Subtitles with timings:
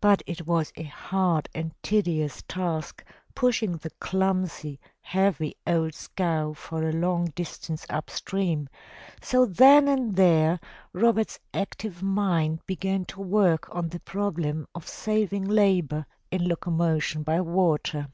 [0.00, 3.02] But it was a hard and tedious task
[3.34, 8.68] pushing the clumsy, heavy old scow for a long distance up stream,
[9.20, 10.60] so then and there
[10.92, 17.40] Robert's active mind began to work on the problem of saving labor in locomotion by
[17.40, 18.06] water.